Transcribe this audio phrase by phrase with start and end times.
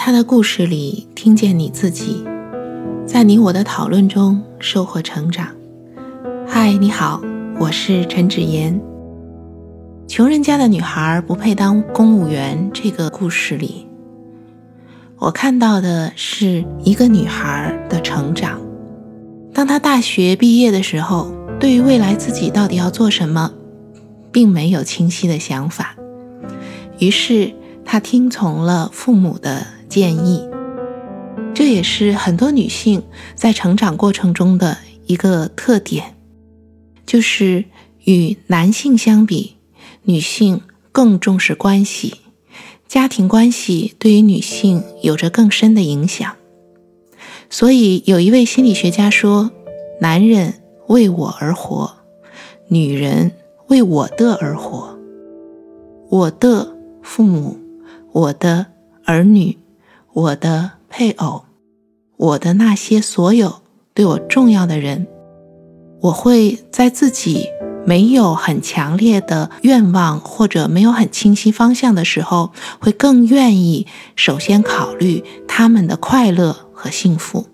[0.00, 2.24] 他的故事里听见你自己，
[3.04, 5.48] 在你我的讨论中收获成长。
[6.46, 7.20] 嗨，你好，
[7.58, 8.80] 我是陈芷妍。
[10.06, 12.70] 穷人家的女孩不配当公务员。
[12.72, 13.88] 这个故事里，
[15.18, 18.60] 我看到的是一个女孩的成长。
[19.52, 23.52] 当她大学毕业的时候，对于未来自己到底要做什么，
[24.30, 25.96] 并没有清晰的想法。
[27.00, 27.52] 于是
[27.84, 29.66] 她听从了父母的。
[29.98, 30.48] 建议，
[31.52, 33.02] 这也是很多女性
[33.34, 36.14] 在成长过程中的一个特点，
[37.04, 37.64] 就是
[38.04, 39.56] 与男性相比，
[40.04, 40.60] 女性
[40.92, 42.14] 更重视关系，
[42.86, 46.36] 家庭关系对于女性有着更深的影响。
[47.50, 49.50] 所以，有一位心理学家说
[50.00, 50.54] ：“男人
[50.86, 51.90] 为我而活，
[52.68, 53.32] 女人
[53.66, 54.96] 为我的而活。
[56.08, 57.58] 我的父母，
[58.12, 58.66] 我的
[59.04, 59.58] 儿女。”
[60.18, 61.44] 我的配偶，
[62.16, 63.62] 我的那些所有
[63.94, 65.06] 对我重要的人，
[66.00, 67.46] 我会在自己
[67.86, 77.46] 没有很强烈的愿望或者没有很清晰方向的时候，会更愿意首先考虑他们的快乐和幸福。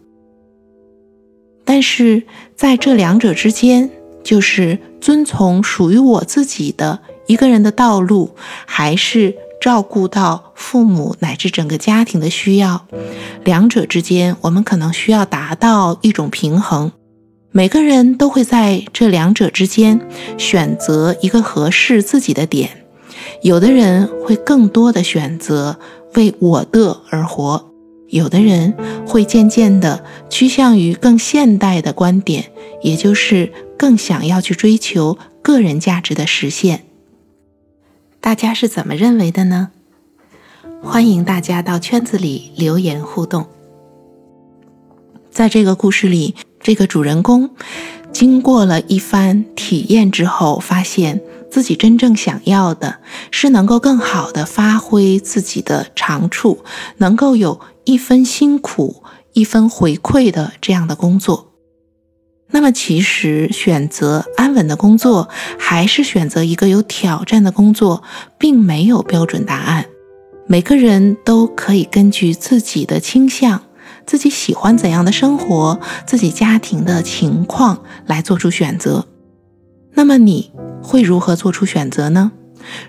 [1.67, 2.23] 但是
[2.56, 3.91] 在这两者之间，
[4.23, 8.31] 就是遵从属于我自己的一个人的道路，
[8.65, 9.37] 还是？
[9.65, 12.87] 照顾到父母乃至整个家庭的需要，
[13.45, 16.93] 两者之间，我们可能需要达到一种平衡。
[17.51, 20.06] 每个人都会在这两者之间
[20.37, 22.84] 选择一个合适自己的点。
[23.41, 25.78] 有的人会更多的选择
[26.12, 27.71] 为我的而活，
[28.09, 28.75] 有的人
[29.06, 32.51] 会渐渐的趋向于更现代的观点，
[32.83, 36.84] 也就是更想要去追求个人价值的实现。
[38.25, 39.69] 大家是怎么认为的呢？
[40.83, 43.47] 欢迎大家到圈子里留言互动。
[45.31, 47.50] 在这个故事里，这个主人公
[48.15, 52.97] 经过了一番体验之后，发现自己真正想要的
[53.31, 56.65] 是能够更好的发挥自己的长处，
[56.97, 59.03] 能够有一分辛苦
[59.34, 61.50] 一分回馈的这样的工作。
[62.54, 65.28] 那么，其实选择安稳的工作，
[65.59, 68.04] 还是选择一个有挑战的工作，
[68.38, 69.87] 并没有标准答案。
[70.47, 73.64] 每个人都可以根据自己的倾向、
[74.06, 79.04] 自己喜欢怎样的生活、自己家庭的情况来做出选择。
[79.94, 82.31] 那么，你会如何做出选择呢？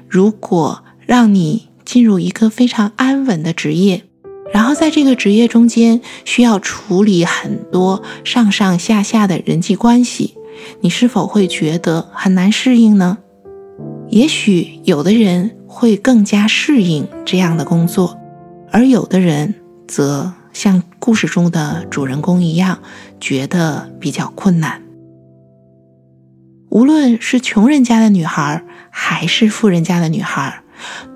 [0.07, 4.03] 如果让你进入一个非常安稳的职业，
[4.53, 10.35] 然后在这个职业中间需要处理很多上上下下的人际关系，
[10.81, 13.17] 你是否会觉得很难适应呢？
[14.09, 18.17] 也许有的人会更加适应这样的工作，
[18.71, 19.55] 而有的人
[19.87, 22.79] 则像故事中的主人公一样，
[23.19, 24.83] 觉得比较困难。
[26.69, 30.61] 无论是穷人家的女孩，还是富人家的女孩，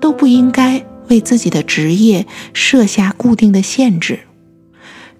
[0.00, 0.84] 都不应该。
[1.10, 4.20] 为自己的职业设下固定的限制，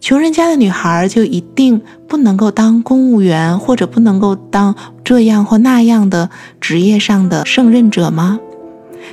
[0.01, 4.75] 穷人家的女孩就一定不能够当公务员，或者不能够当
[5.05, 6.31] 这样或那样的
[6.61, 8.39] 职业上的胜任者吗？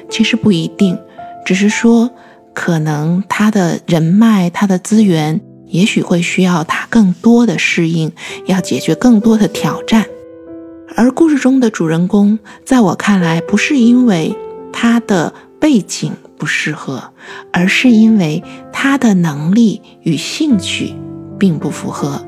[0.09, 0.97] 其实不一定，
[1.45, 2.11] 只是说
[2.53, 8.11] 可能她的人脉、她的资源，也许会需要她更多的适应，
[8.45, 10.05] 要解决更多的挑战。
[10.95, 14.35] 而故事中的主人公，在我看来，不是因为
[14.71, 16.11] 他的背景。
[16.37, 17.13] 不适合，
[17.51, 20.93] 而是因为他的能力与兴趣
[21.37, 22.25] 并不符合。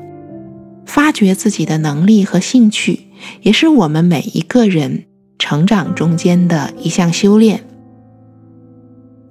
[0.86, 3.08] 发掘自己的能力和兴趣，
[3.42, 5.04] 也是我们每一个人
[5.38, 7.64] 成长中间的一项修炼。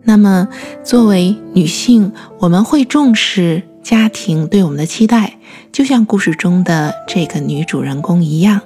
[0.03, 0.47] 那么，
[0.83, 5.37] 作为女性，我们会重视家庭对我们的期待，
[5.73, 8.61] 就像故事中的这个女主人公一样。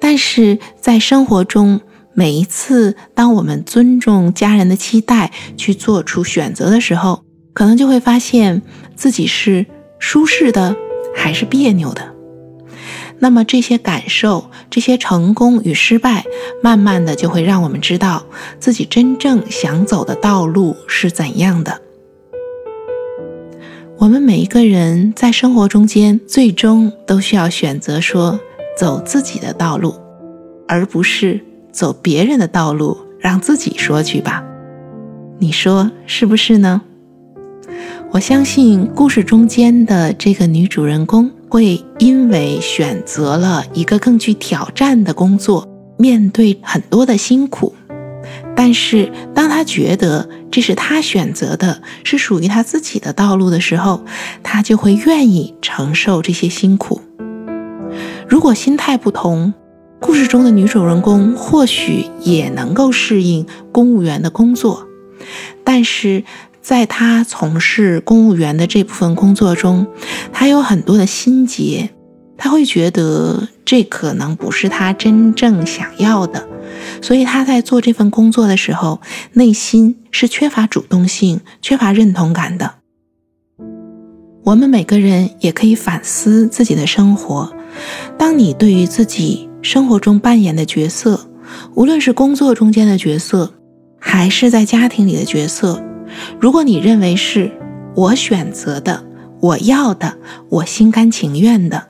[0.00, 8.62] 但是在生活中，每一次，当我们尊重家人的期待去做出选择的时候，可能就会发现
[8.94, 9.64] 自己是
[9.98, 10.76] 舒适的
[11.14, 12.14] 还是别扭的。
[13.20, 16.24] 那么这些感受、这些成功与失败，
[16.62, 18.24] 慢慢的就会让我们知道
[18.58, 21.80] 自己真正想走的道路是怎样的。
[23.98, 28.40] 我们每一个人在生活中间，最终都需要选择说
[28.76, 29.94] 走自己的道路，
[30.66, 31.40] 而不是。
[31.72, 34.44] 走别人的道路，让自己说去吧。
[35.38, 36.82] 你说是不是呢？
[38.12, 47.72] 我相信故事中间的这个女主人公会因为选择了一个更具挑战的工作，面对很多的辛苦，
[48.56, 54.04] 但是当他觉得这是他选择的，是属于他自己的道路的时候，
[54.42, 57.00] 他就会愿意承受这些辛苦。
[58.28, 59.54] 如果心态不同，
[60.00, 64.88] 故事中的女主人公或许也能够适应公务员的工作，
[65.62, 66.24] 但是
[66.62, 69.86] 在她从事公务员的这部分工作中，
[70.32, 71.90] 她有很多的心结，
[72.38, 76.48] 她会觉得这可能不是她真正想要的，
[77.02, 79.00] 所以她在做这份工作的时候，
[79.34, 82.76] 内心是缺乏主动性、缺乏认同感的。
[84.44, 87.52] 我们每个人也可以反思自己的生活，
[88.18, 89.49] 当你对于自己。
[89.62, 91.28] 生活中扮演的角色，
[91.74, 93.52] 无论是工作中间的角色，
[93.98, 95.82] 还是在家庭里的角色，
[96.40, 97.50] 如果你认为是
[97.94, 99.04] 我选择的、
[99.40, 100.14] 我要的、
[100.48, 101.88] 我心甘情愿的，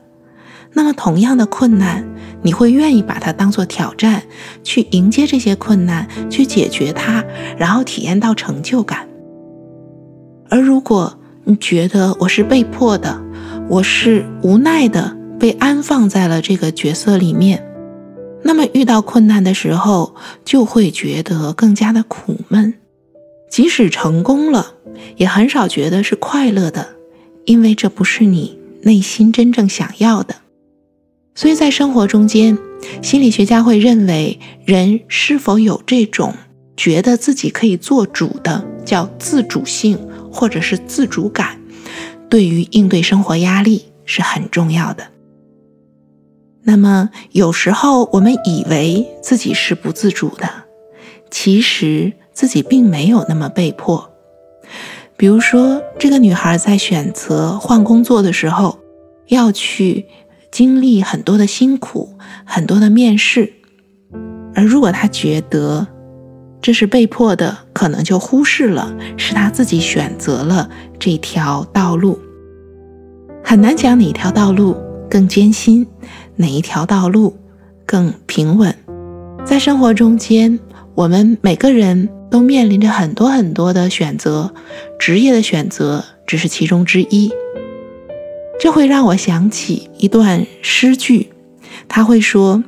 [0.73, 2.05] 那么同样的困难，
[2.41, 4.23] 你会愿意把它当做挑战，
[4.63, 7.23] 去迎接这些困难，去解决它，
[7.57, 9.07] 然后体验到成就感。
[10.49, 13.21] 而如果你觉得我是被迫的，
[13.69, 15.20] 我是无奈的。
[15.41, 17.65] 被安放在了这个角色里面，
[18.43, 20.15] 那么遇到困难的时候，
[20.45, 22.75] 就会觉得更加的苦闷。
[23.49, 24.75] 即使成功了，
[25.17, 26.89] 也很少觉得是快乐的，
[27.45, 30.35] 因为这不是你内心真正想要的。
[31.33, 32.55] 所以在生活中间，
[33.01, 36.35] 心理学家会认为，人是否有这种
[36.77, 39.97] 觉得自己可以做主的，叫自主性
[40.31, 41.59] 或者是自主感，
[42.29, 45.07] 对于应对生活压力是很重要的。
[46.63, 50.47] 那么，有时候我们以为自己是不自主的，
[51.29, 54.11] 其实自己并没有那么被迫。
[55.17, 58.79] 比如说，这个女孩在选择换工作的时候，
[59.27, 60.05] 要去
[60.51, 62.15] 经历很多的辛苦、
[62.45, 63.53] 很多的面试，
[64.53, 65.87] 而如果她觉得
[66.61, 70.69] 这是被迫的，可能就忽视了是她自己选择了
[70.99, 72.19] 这条道路。
[73.43, 74.75] 很难讲哪条道路
[75.09, 75.85] 更艰辛。
[76.35, 77.35] 哪一条道路
[77.85, 78.75] 更平稳？
[79.45, 80.59] 在生活中间，
[80.95, 84.53] 我们每个人都面临着很多很多的选择，
[84.99, 87.31] 职业的选择只是其中之一。
[88.59, 91.31] 这会让我想起一段诗句，
[91.87, 92.63] 他会说：“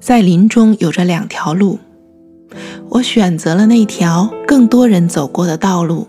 [0.00, 1.78] 在林中有着两条路，
[2.88, 6.08] 我选择了那条更多人走过的道路，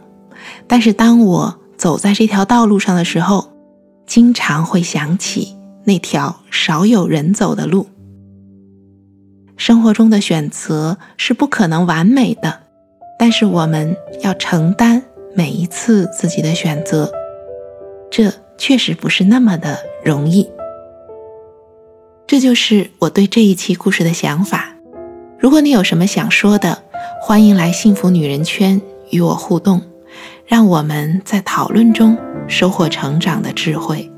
[0.66, 3.50] 但是当我走在这条道路上的时候，
[4.08, 5.56] 经常会想起。”
[5.86, 7.88] 那条少有人走的路。
[9.58, 12.62] 生活中的选择是不可能完美的，
[13.18, 15.02] 但是我们要承担
[15.34, 17.10] 每一次自己的选择，
[18.12, 20.50] 这确实不是那么的容易。
[22.28, 24.76] 这就是我对这一期故事的想法。
[25.38, 26.84] 如果你有什么想说的，
[27.22, 28.82] 欢迎来幸福女人圈
[29.12, 29.82] 与我互动，
[30.46, 32.18] 让我们在讨论中
[32.48, 34.12] 收获成长的智慧。